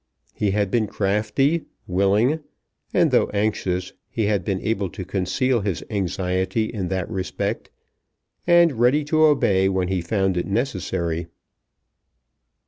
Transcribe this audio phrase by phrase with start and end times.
[0.33, 2.39] He had been crafty, willing,
[2.91, 7.69] and, though anxious, he had been able to conceal his anxiety in that respect,
[8.47, 11.27] and ready to obey when he found it necessary.